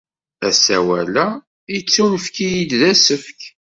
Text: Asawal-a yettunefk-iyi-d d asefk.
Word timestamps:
Asawal-a 0.47 1.27
yettunefk-iyi-d 1.73 2.71
d 2.79 2.81
asefk. 2.91 3.41